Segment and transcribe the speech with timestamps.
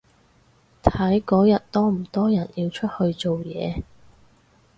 [0.81, 3.83] 睇嗰日多唔多人要出去做嘢